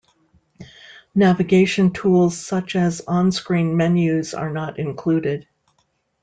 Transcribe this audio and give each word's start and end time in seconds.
Navigation 1.13 1.93
tools 1.93 2.35
such 2.35 2.75
as 2.75 3.01
on-screen 3.01 3.77
menus 3.77 4.33
are 4.33 4.49
not 4.49 4.79
included. 4.79 5.47